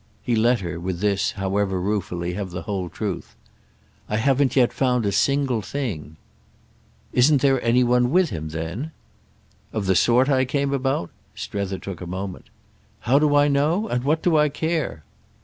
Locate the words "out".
10.71-10.77